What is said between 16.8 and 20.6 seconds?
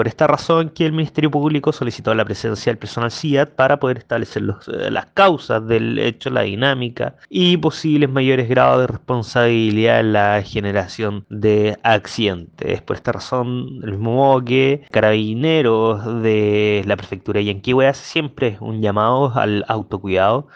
la prefectura de Yanquihue hace siempre un llamado al autocuidado